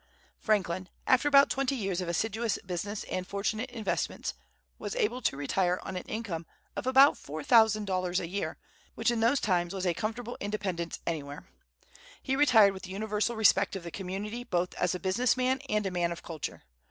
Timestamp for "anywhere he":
11.05-12.35